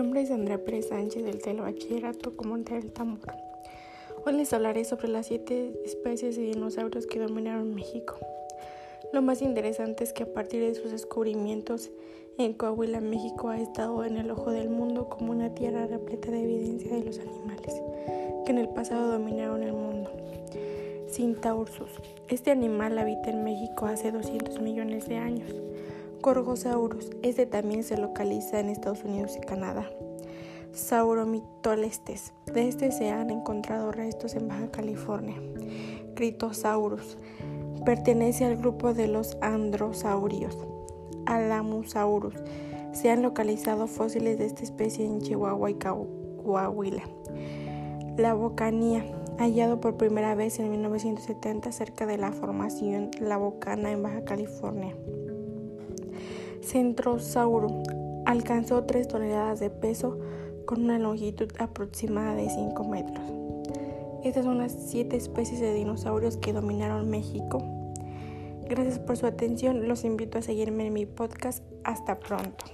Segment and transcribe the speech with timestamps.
[0.00, 3.32] nombre es Andrea Pérez Sánchez del Telebachillerato Comunitario del Tambor.
[4.26, 8.16] Hoy les hablaré sobre las siete especies de dinosaurios que dominaron México.
[9.12, 11.90] Lo más interesante es que a partir de sus descubrimientos
[12.38, 16.42] en Coahuila, México ha estado en el ojo del mundo como una tierra repleta de
[16.42, 17.80] evidencia de los animales
[18.44, 20.10] que en el pasado dominaron el mundo.
[21.08, 21.90] Cintaursus.
[22.28, 25.54] Este animal habita en México hace 200 millones de años.
[26.22, 27.10] Gorgosaurus.
[27.22, 29.90] Este también se localiza en Estados Unidos y Canadá.
[30.72, 32.32] Sauromitolestes.
[32.52, 35.36] De este se han encontrado restos en Baja California.
[36.14, 37.16] Critosaurus.
[37.84, 40.56] Pertenece al grupo de los androsaurios.
[41.26, 42.34] Alamusaurus.
[42.92, 47.02] Se han localizado fósiles de esta especie en Chihuahua y Coahuila.
[48.16, 49.04] La Bocanía,
[49.38, 54.94] hallado por primera vez en 1970 cerca de la formación La Bocana en Baja California.
[56.62, 57.82] Centrosauro,
[58.26, 60.18] alcanzó 3 toneladas de peso
[60.66, 63.24] con una longitud aproximada de 5 metros.
[64.22, 67.62] Estas son las 7 especies de dinosaurios que dominaron México.
[68.68, 71.64] Gracias por su atención, los invito a seguirme en mi podcast.
[71.82, 72.64] Hasta pronto.